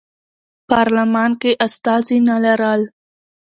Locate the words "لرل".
2.43-2.81